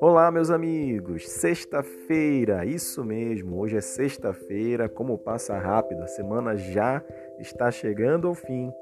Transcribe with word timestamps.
Olá, 0.00 0.30
meus 0.30 0.50
amigos! 0.50 1.28
Sexta-feira, 1.28 2.64
isso 2.64 3.04
mesmo, 3.04 3.58
hoje 3.58 3.76
é 3.76 3.80
sexta-feira, 3.80 4.88
como 4.88 5.18
passa 5.18 5.58
rápido, 5.58 6.02
a 6.02 6.06
semana 6.06 6.56
já 6.56 7.04
está 7.38 7.70
chegando 7.70 8.28
ao 8.28 8.34
fim, 8.34 8.72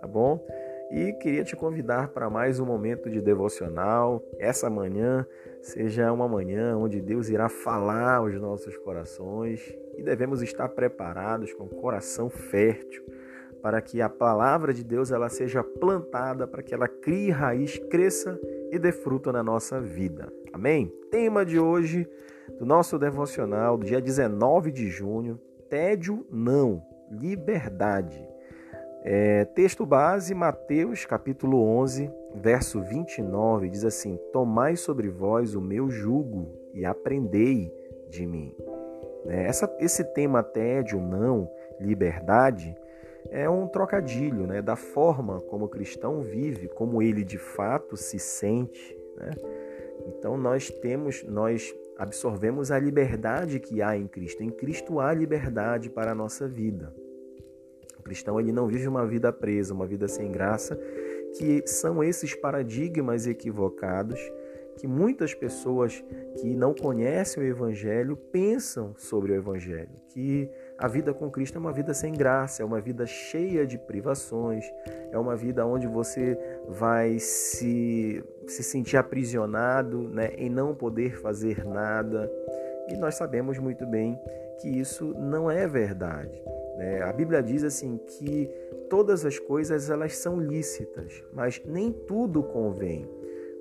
tá 0.00 0.06
bom? 0.06 0.44
E 0.90 1.12
queria 1.14 1.44
te 1.44 1.54
convidar 1.54 2.08
para 2.08 2.28
mais 2.30 2.60
um 2.60 2.66
momento 2.66 3.10
de 3.10 3.20
devocional. 3.20 4.22
Essa 4.38 4.70
manhã 4.70 5.26
seja 5.60 6.12
uma 6.12 6.28
manhã 6.28 6.76
onde 6.76 7.00
Deus 7.00 7.28
irá 7.28 7.48
falar 7.48 8.16
aos 8.16 8.34
nossos 8.40 8.76
corações 8.78 9.76
e 9.96 10.02
devemos 10.02 10.42
estar 10.42 10.68
preparados 10.70 11.52
com 11.52 11.64
o 11.64 11.68
coração 11.68 12.28
fértil 12.28 13.04
para 13.62 13.80
que 13.80 14.00
a 14.00 14.08
palavra 14.08 14.72
de 14.72 14.84
Deus 14.84 15.10
ela 15.10 15.28
seja 15.28 15.62
plantada, 15.62 16.46
para 16.46 16.62
que 16.62 16.74
ela 16.74 16.88
crie 16.88 17.30
raiz, 17.30 17.78
cresça 17.90 18.38
e 18.70 18.78
dê 18.78 18.92
fruto 18.92 19.32
na 19.32 19.42
nossa 19.42 19.80
vida. 19.80 20.32
Amém? 20.52 20.92
Tema 21.10 21.44
de 21.44 21.58
hoje 21.58 22.08
do 22.58 22.64
nosso 22.64 22.98
devocional 22.98 23.76
do 23.76 23.84
dia 23.84 24.00
19 24.00 24.70
de 24.70 24.88
junho: 24.88 25.40
tédio 25.68 26.26
não, 26.30 26.82
liberdade. 27.10 28.26
É, 29.08 29.44
texto 29.44 29.86
base, 29.86 30.34
Mateus 30.34 31.04
capítulo 31.04 31.62
11, 31.62 32.10
verso 32.34 32.82
29, 32.82 33.68
diz 33.68 33.84
assim: 33.84 34.18
Tomai 34.32 34.76
sobre 34.76 35.08
vós 35.08 35.54
o 35.54 35.60
meu 35.60 35.88
jugo 35.88 36.52
e 36.74 36.84
aprendei 36.84 37.72
de 38.08 38.26
mim. 38.26 38.52
É, 39.28 39.46
essa, 39.46 39.72
esse 39.78 40.04
tema 40.12 40.42
tédio, 40.42 41.00
não, 41.00 41.48
liberdade, 41.80 42.74
é 43.30 43.48
um 43.48 43.66
trocadilho 43.66 44.46
né, 44.46 44.62
da 44.62 44.76
forma 44.76 45.40
como 45.42 45.66
o 45.66 45.68
cristão 45.68 46.22
vive, 46.22 46.68
como 46.68 47.02
ele 47.02 47.24
de 47.24 47.38
fato 47.38 47.96
se 47.96 48.18
sente. 48.18 48.96
Né? 49.16 49.30
Então 50.06 50.36
nós 50.36 50.70
temos, 50.70 51.22
nós 51.24 51.74
absorvemos 51.98 52.70
a 52.70 52.78
liberdade 52.78 53.58
que 53.60 53.82
há 53.82 53.96
em 53.96 54.06
Cristo. 54.06 54.42
Em 54.42 54.50
Cristo 54.50 55.00
há 55.00 55.12
liberdade 55.12 55.90
para 55.90 56.12
a 56.12 56.14
nossa 56.14 56.46
vida. 56.46 56.92
O 57.98 58.02
cristão 58.02 58.38
ele 58.38 58.52
não 58.52 58.66
vive 58.66 58.86
uma 58.86 59.06
vida 59.06 59.32
presa, 59.32 59.74
uma 59.74 59.86
vida 59.86 60.06
sem 60.06 60.30
graça, 60.30 60.78
que 61.36 61.66
são 61.66 62.04
esses 62.04 62.34
paradigmas 62.34 63.26
equivocados 63.26 64.20
que 64.76 64.86
muitas 64.86 65.34
pessoas 65.34 66.04
que 66.36 66.54
não 66.54 66.74
conhecem 66.74 67.42
o 67.42 67.46
Evangelho 67.46 68.16
pensam 68.16 68.94
sobre 68.96 69.32
o 69.32 69.34
Evangelho, 69.34 69.90
que 70.08 70.50
a 70.78 70.88
vida 70.88 71.14
com 71.14 71.30
Cristo 71.30 71.56
é 71.56 71.58
uma 71.58 71.72
vida 71.72 71.94
sem 71.94 72.12
graça, 72.12 72.62
é 72.62 72.66
uma 72.66 72.80
vida 72.80 73.06
cheia 73.06 73.66
de 73.66 73.78
privações, 73.78 74.64
é 75.10 75.18
uma 75.18 75.34
vida 75.34 75.64
onde 75.64 75.86
você 75.86 76.38
vai 76.68 77.18
se, 77.18 78.22
se 78.46 78.62
sentir 78.62 78.98
aprisionado 78.98 80.08
né, 80.08 80.32
em 80.36 80.50
não 80.50 80.74
poder 80.74 81.18
fazer 81.18 81.64
nada. 81.64 82.30
E 82.88 82.96
nós 82.96 83.14
sabemos 83.14 83.58
muito 83.58 83.86
bem 83.86 84.20
que 84.60 84.68
isso 84.68 85.14
não 85.14 85.50
é 85.50 85.66
verdade. 85.66 86.42
Né? 86.76 87.02
A 87.02 87.12
Bíblia 87.12 87.42
diz 87.42 87.64
assim 87.64 87.96
que 87.96 88.50
todas 88.90 89.24
as 89.24 89.38
coisas 89.38 89.88
elas 89.88 90.16
são 90.16 90.38
lícitas, 90.38 91.24
mas 91.32 91.60
nem 91.64 91.90
tudo 91.90 92.42
convém. 92.42 93.08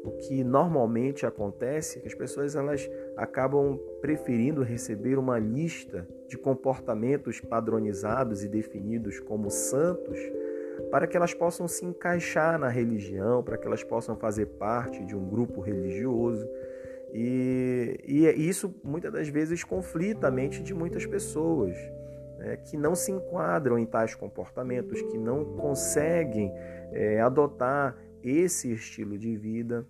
O 0.06 0.12
que 0.12 0.44
normalmente 0.44 1.26
acontece 1.26 1.98
é 1.98 2.02
que 2.02 2.08
as 2.08 2.14
pessoas 2.14 2.56
elas 2.56 2.88
acabam 3.18 3.80
preferindo 4.02 4.62
receber 4.62 5.18
uma 5.18 5.40
lista 5.40 6.08
de 6.28 6.38
comportamentos 6.38 7.42
padronizados 7.42 8.44
e 8.44 8.48
definidos 8.48 9.20
como 9.20 9.50
santos 9.50 10.20
para 10.92 11.08
que 11.08 11.18
elas 11.18 11.34
possam 11.34 11.68
se 11.68 11.86
encaixar 11.86 12.60
na 12.60 12.68
religião, 12.68 13.42
para 13.42 13.58
que 13.58 13.66
elas 13.66 13.84
possam 13.84 14.16
fazer 14.16 14.46
parte 14.46 15.04
de 15.04 15.16
um 15.16 15.28
grupo 15.28 15.60
religioso. 15.60 16.48
E, 17.12 18.00
e 18.06 18.48
isso 18.48 18.76
muitas 18.84 19.12
das 19.12 19.28
vezes 19.28 19.64
conflita 19.64 20.28
a 20.28 20.32
mente 20.32 20.62
de 20.62 20.74
muitas 20.74 21.06
pessoas 21.06 21.76
né, 22.38 22.58
que 22.58 22.78
não 22.78 22.94
se 22.94 23.12
enquadram 23.12 23.80
em 23.80 23.86
tais 23.86 24.14
comportamentos, 24.14 25.02
que 25.02 25.18
não 25.18 25.46
conseguem 25.56 26.52
é, 26.92 27.20
adotar 27.22 27.98
esse 28.22 28.72
estilo 28.72 29.18
de 29.18 29.36
vida. 29.36 29.86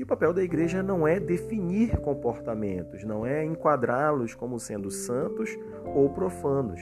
E 0.00 0.02
o 0.02 0.06
papel 0.06 0.32
da 0.32 0.42
igreja 0.42 0.82
não 0.82 1.06
é 1.06 1.20
definir 1.20 1.98
comportamentos, 1.98 3.04
não 3.04 3.26
é 3.26 3.44
enquadrá-los 3.44 4.34
como 4.34 4.58
sendo 4.58 4.90
santos 4.90 5.50
ou 5.94 6.08
profanos. 6.08 6.80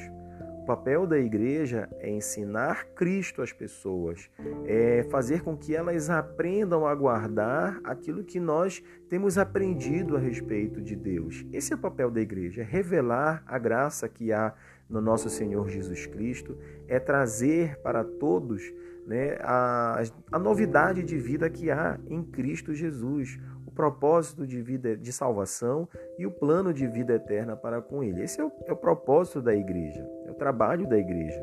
O 0.63 0.65
papel 0.65 1.05
da 1.05 1.19
igreja 1.19 1.89
é 1.99 2.09
ensinar 2.09 2.85
Cristo 2.95 3.43
às 3.43 3.53
pessoas, 3.53 4.31
é 4.65 5.03
fazer 5.11 5.43
com 5.43 5.57
que 5.57 5.75
elas 5.75 6.09
aprendam 6.09 6.87
a 6.87 6.95
guardar 6.95 7.81
aquilo 7.83 8.23
que 8.23 8.39
nós 8.39 8.85
temos 9.09 9.37
aprendido 9.37 10.17
a 10.17 10.21
respeito 10.21 10.81
de 10.81 10.95
Deus. 10.95 11.45
Esse 11.53 11.73
é 11.73 11.77
o 11.77 11.81
papel 11.81 12.13
da 12.13 12.21
igreja, 12.21 12.63
é 12.63 12.65
revelar 12.65 13.43
a 13.49 13.59
graça 13.59 14.09
que 14.09 14.33
há 14.33 14.55
no 14.89 15.01
nosso 15.01 15.29
Senhor 15.29 15.69
Jesus 15.69 16.07
Cristo, 16.07 16.57
é 16.87 17.01
trazer 17.01 17.81
para 17.81 18.05
todos 18.05 18.73
né, 19.09 19.39
a, 19.41 20.03
a 20.31 20.39
novidade 20.39 21.03
de 21.03 21.17
vida 21.17 21.49
que 21.49 21.71
há 21.71 21.99
em 22.07 22.23
Cristo 22.23 22.75
Jesus, 22.75 23.41
o 23.67 23.71
propósito 23.71 24.47
de 24.47 24.61
vida 24.61 24.95
de 24.95 25.11
salvação 25.11 25.89
e 26.19 26.27
o 26.27 26.31
plano 26.31 26.75
de 26.75 26.87
vida 26.87 27.15
eterna 27.15 27.57
para 27.57 27.81
com 27.81 28.05
Ele. 28.05 28.23
Esse 28.23 28.39
é 28.39 28.45
o, 28.45 28.53
é 28.67 28.73
o 28.73 28.77
propósito 28.77 29.41
da 29.41 29.55
igreja, 29.55 30.07
é 30.27 30.31
o 30.31 30.35
trabalho 30.35 30.87
da 30.87 30.99
igreja. 30.99 31.43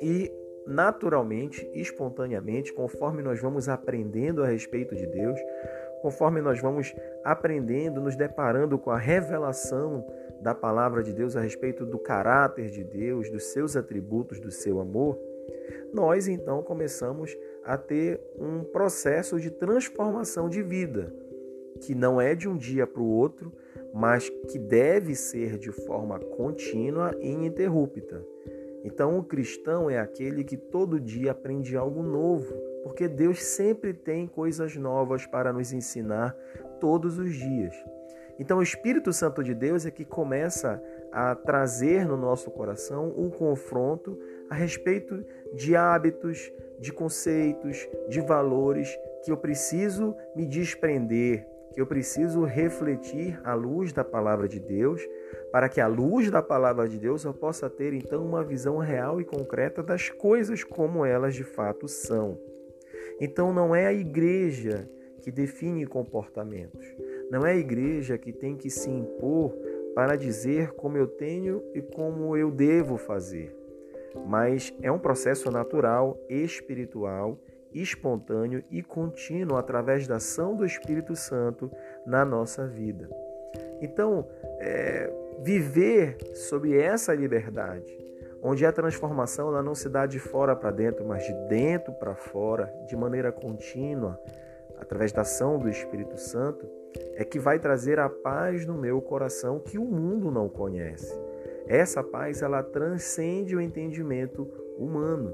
E 0.00 0.32
naturalmente, 0.64 1.68
espontaneamente, 1.74 2.72
conforme 2.72 3.20
nós 3.20 3.40
vamos 3.40 3.68
aprendendo 3.68 4.44
a 4.44 4.46
respeito 4.46 4.94
de 4.94 5.08
Deus, 5.08 5.40
conforme 6.02 6.40
nós 6.40 6.60
vamos 6.60 6.94
aprendendo, 7.24 8.00
nos 8.00 8.14
deparando 8.14 8.78
com 8.78 8.90
a 8.90 8.98
revelação 8.98 10.06
da 10.40 10.54
palavra 10.54 11.02
de 11.02 11.12
Deus 11.12 11.36
a 11.36 11.40
respeito 11.40 11.84
do 11.84 11.98
caráter 11.98 12.70
de 12.70 12.84
Deus, 12.84 13.28
dos 13.28 13.46
seus 13.52 13.76
atributos, 13.76 14.38
do 14.38 14.52
seu 14.52 14.78
amor, 14.78 15.18
nós 15.92 16.28
então 16.28 16.62
começamos 16.62 17.36
a 17.64 17.76
ter 17.76 18.20
um 18.38 18.64
processo 18.64 19.38
de 19.38 19.50
transformação 19.50 20.48
de 20.48 20.62
vida, 20.62 21.14
que 21.80 21.94
não 21.94 22.20
é 22.20 22.34
de 22.34 22.48
um 22.48 22.56
dia 22.56 22.86
para 22.86 23.02
o 23.02 23.08
outro, 23.08 23.52
mas 23.92 24.28
que 24.28 24.58
deve 24.58 25.14
ser 25.14 25.58
de 25.58 25.72
forma 25.72 26.18
contínua 26.18 27.14
e 27.20 27.30
ininterrupta. 27.30 28.24
Então, 28.82 29.18
o 29.18 29.24
cristão 29.24 29.90
é 29.90 29.98
aquele 29.98 30.42
que 30.42 30.56
todo 30.56 31.00
dia 31.00 31.32
aprende 31.32 31.76
algo 31.76 32.02
novo, 32.02 32.54
porque 32.82 33.06
Deus 33.06 33.42
sempre 33.42 33.92
tem 33.92 34.26
coisas 34.26 34.74
novas 34.76 35.26
para 35.26 35.52
nos 35.52 35.72
ensinar 35.72 36.34
todos 36.80 37.18
os 37.18 37.34
dias. 37.34 37.74
Então, 38.38 38.58
o 38.58 38.62
Espírito 38.62 39.12
Santo 39.12 39.44
de 39.44 39.54
Deus 39.54 39.84
é 39.84 39.90
que 39.90 40.04
começa 40.04 40.82
a 41.12 41.34
trazer 41.34 42.06
no 42.06 42.16
nosso 42.16 42.50
coração 42.50 43.12
um 43.14 43.28
confronto 43.28 44.18
a 44.48 44.54
respeito 44.54 45.22
de 45.54 45.76
hábitos, 45.76 46.52
de 46.78 46.92
conceitos, 46.92 47.88
de 48.08 48.20
valores 48.20 48.88
que 49.22 49.30
eu 49.30 49.36
preciso 49.36 50.16
me 50.34 50.46
desprender, 50.46 51.46
que 51.72 51.80
eu 51.80 51.86
preciso 51.86 52.44
refletir 52.44 53.40
à 53.44 53.54
luz 53.54 53.92
da 53.92 54.04
palavra 54.04 54.48
de 54.48 54.58
Deus, 54.58 55.06
para 55.52 55.68
que 55.68 55.80
à 55.80 55.86
luz 55.86 56.30
da 56.30 56.42
palavra 56.42 56.88
de 56.88 56.98
Deus 56.98 57.24
eu 57.24 57.34
possa 57.34 57.68
ter 57.68 57.92
então 57.92 58.24
uma 58.24 58.42
visão 58.42 58.78
real 58.78 59.20
e 59.20 59.24
concreta 59.24 59.82
das 59.82 60.08
coisas 60.08 60.64
como 60.64 61.04
elas 61.04 61.34
de 61.34 61.44
fato 61.44 61.86
são. 61.86 62.38
Então 63.20 63.52
não 63.52 63.74
é 63.74 63.86
a 63.86 63.92
igreja 63.92 64.88
que 65.20 65.30
define 65.30 65.86
comportamentos. 65.86 66.84
Não 67.30 67.46
é 67.46 67.52
a 67.52 67.56
igreja 67.56 68.16
que 68.16 68.32
tem 68.32 68.56
que 68.56 68.70
se 68.70 68.90
impor 68.90 69.54
para 69.94 70.16
dizer 70.16 70.72
como 70.72 70.96
eu 70.96 71.06
tenho 71.06 71.62
e 71.74 71.82
como 71.82 72.36
eu 72.36 72.50
devo 72.50 72.96
fazer. 72.96 73.54
Mas 74.26 74.74
é 74.82 74.90
um 74.90 74.98
processo 74.98 75.50
natural, 75.50 76.18
espiritual, 76.28 77.38
espontâneo 77.72 78.64
e 78.70 78.82
contínuo 78.82 79.56
através 79.56 80.06
da 80.06 80.16
ação 80.16 80.54
do 80.54 80.64
Espírito 80.64 81.14
Santo 81.14 81.70
na 82.06 82.24
nossa 82.24 82.66
vida. 82.66 83.08
Então, 83.80 84.26
é, 84.58 85.10
viver 85.42 86.16
sob 86.34 86.76
essa 86.76 87.14
liberdade, 87.14 87.96
onde 88.42 88.64
a 88.66 88.72
transformação 88.72 89.48
ela 89.48 89.62
não 89.62 89.74
se 89.74 89.88
dá 89.88 90.06
de 90.06 90.18
fora 90.18 90.54
para 90.56 90.70
dentro, 90.70 91.04
mas 91.04 91.24
de 91.24 91.32
dentro 91.48 91.92
para 91.94 92.14
fora, 92.14 92.72
de 92.86 92.96
maneira 92.96 93.32
contínua, 93.32 94.20
através 94.78 95.12
da 95.12 95.22
ação 95.22 95.58
do 95.58 95.68
Espírito 95.68 96.18
Santo, 96.18 96.66
é 97.14 97.24
que 97.24 97.38
vai 97.38 97.58
trazer 97.58 97.98
a 97.98 98.08
paz 98.08 98.66
no 98.66 98.74
meu 98.74 99.00
coração 99.00 99.60
que 99.60 99.78
o 99.78 99.84
mundo 99.84 100.30
não 100.30 100.48
conhece. 100.48 101.29
Essa 101.70 102.02
paz 102.02 102.42
ela 102.42 102.64
transcende 102.64 103.54
o 103.54 103.60
entendimento 103.60 104.42
humano, 104.76 105.32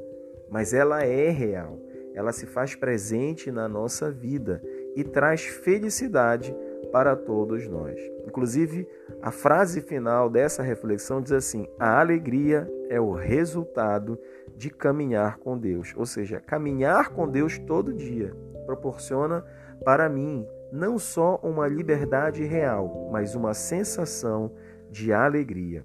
mas 0.51 0.75
ela 0.75 1.03
é 1.03 1.31
real. 1.31 1.81
Ela 2.13 2.31
se 2.31 2.45
faz 2.45 2.75
presente 2.75 3.51
na 3.51 3.67
nossa 3.67 4.11
vida 4.11 4.63
e 4.95 5.03
traz 5.03 5.47
felicidade 5.47 6.55
para 6.93 7.17
todos 7.17 7.67
nós. 7.67 7.99
Inclusive, 8.27 8.87
a 9.23 9.31
frase 9.31 9.81
final 9.81 10.29
dessa 10.29 10.63
reflexão 10.63 11.23
diz 11.23 11.33
assim: 11.33 11.67
a 11.79 11.99
alegria 11.99 12.71
é 12.91 13.01
o 13.01 13.13
resultado 13.13 14.19
de 14.55 14.69
caminhar 14.69 15.39
com 15.39 15.57
Deus. 15.57 15.95
Ou 15.97 16.05
seja, 16.05 16.39
caminhar 16.39 17.15
com 17.15 17.27
Deus 17.27 17.59
todo 17.61 17.95
dia 17.95 18.37
proporciona 18.67 19.43
para 19.83 20.07
mim 20.07 20.47
não 20.71 20.99
só 20.99 21.41
uma 21.43 21.67
liberdade 21.67 22.45
real, 22.45 23.09
mas 23.11 23.35
uma 23.35 23.55
sensação 23.55 24.53
de 24.91 25.15
alegria. 25.15 25.83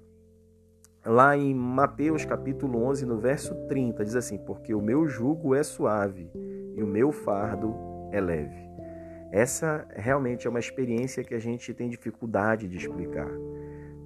Lá 1.04 1.36
em 1.36 1.52
Mateus 1.52 2.24
capítulo 2.24 2.84
11, 2.84 3.04
no 3.04 3.18
verso 3.18 3.56
30, 3.66 4.04
diz 4.04 4.14
assim: 4.14 4.38
Porque 4.38 4.72
o 4.72 4.80
meu 4.80 5.08
jugo 5.08 5.52
é 5.52 5.64
suave 5.64 6.30
e 6.76 6.80
o 6.80 6.86
meu 6.86 7.10
fardo 7.10 7.74
é 8.12 8.20
leve. 8.20 8.70
Essa 9.32 9.84
realmente 9.90 10.46
é 10.46 10.50
uma 10.50 10.60
experiência 10.60 11.24
que 11.24 11.34
a 11.34 11.40
gente 11.40 11.74
tem 11.74 11.88
dificuldade 11.88 12.68
de 12.68 12.76
explicar. 12.76 13.30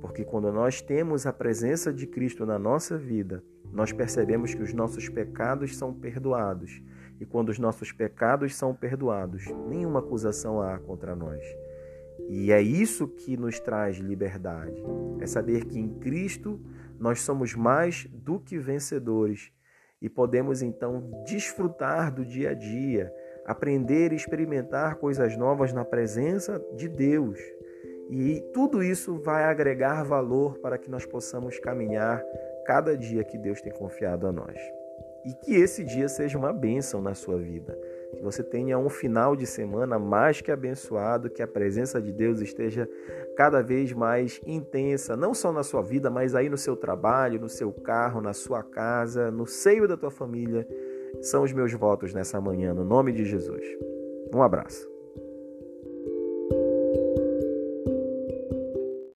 Porque 0.01 0.25
quando 0.25 0.51
nós 0.51 0.81
temos 0.81 1.27
a 1.27 1.35
presença 1.35 1.93
de 1.93 2.07
Cristo 2.07 2.47
na 2.47 2.59
nossa 2.59 2.97
vida, 2.97 3.45
nós 3.71 3.93
percebemos 3.93 4.55
que 4.55 4.63
os 4.63 4.73
nossos 4.73 5.07
pecados 5.11 5.77
são 5.77 5.93
perdoados. 5.93 6.81
E 7.21 7.27
quando 7.27 7.51
os 7.51 7.59
nossos 7.59 7.93
pecados 7.93 8.55
são 8.55 8.75
perdoados, 8.75 9.45
nenhuma 9.69 9.99
acusação 9.99 10.63
há 10.63 10.79
contra 10.79 11.15
nós. 11.15 11.45
E 12.29 12.51
é 12.51 12.61
isso 12.61 13.07
que 13.07 13.37
nos 13.37 13.61
traz 13.61 13.97
liberdade. 13.97 14.83
É 15.21 15.27
saber 15.27 15.65
que 15.65 15.79
em 15.79 15.89
Cristo 15.99 16.61
nós 16.99 17.21
somos 17.21 17.55
mais 17.55 18.07
do 18.13 18.41
que 18.41 18.59
vencedores 18.59 19.53
e 20.01 20.09
podemos 20.09 20.63
então 20.63 21.11
desfrutar 21.25 22.13
do 22.13 22.25
dia 22.25 22.51
a 22.51 22.55
dia, 22.55 23.13
aprender 23.47 24.13
e 24.13 24.17
experimentar 24.17 24.97
coisas 24.97 25.37
novas 25.37 25.73
na 25.73 25.85
presença 25.85 26.63
de 26.75 26.89
Deus. 26.89 27.39
E 28.11 28.41
tudo 28.53 28.83
isso 28.83 29.19
vai 29.19 29.45
agregar 29.45 30.05
valor 30.05 30.59
para 30.59 30.79
que 30.79 30.91
nós 30.91 31.05
possamos 31.05 31.59
caminhar 31.59 32.23
cada 32.65 32.97
dia 32.97 33.25
que 33.25 33.39
Deus 33.39 33.61
tem 33.61 33.73
confiado 33.73 34.27
a 34.27 34.33
nós. 34.33 34.57
E 35.25 35.35
que 35.35 35.55
esse 35.55 35.83
dia 35.83 36.09
seja 36.09 36.39
uma 36.39 36.53
bênção 36.53 37.01
na 37.01 37.15
sua 37.15 37.37
vida. 37.39 37.77
Você 38.27 38.43
tenha 38.43 38.77
um 38.77 38.89
final 38.89 39.37
de 39.37 39.47
semana 39.47 40.01
mais 40.01 40.41
que 40.41 40.51
abençoado, 40.51 41.31
que 41.31 41.41
a 41.41 41.47
presença 41.47 42.03
de 42.03 42.11
Deus 42.13 42.41
esteja 42.41 42.91
cada 43.37 43.63
vez 43.63 43.93
mais 43.93 44.41
intensa, 44.45 45.17
não 45.17 45.33
só 45.33 45.53
na 45.53 45.63
sua 45.63 45.81
vida, 45.81 46.11
mas 46.11 46.35
aí 46.35 46.49
no 46.49 46.59
seu 46.59 46.77
trabalho, 46.77 47.41
no 47.41 47.49
seu 47.49 47.73
carro, 47.73 48.21
na 48.21 48.33
sua 48.33 48.65
casa, 48.65 49.31
no 49.31 49.47
seio 49.47 49.87
da 49.87 49.97
tua 49.97 50.11
família 50.11 50.67
são 51.23 51.45
os 51.45 51.53
meus 51.53 51.73
votos 51.73 52.13
nessa 52.13 52.41
manhã, 52.41 52.75
no 52.75 52.85
nome 52.85 53.13
de 53.13 53.25
Jesus. 53.25 53.65
Um 54.35 54.43
abraço. 54.43 54.96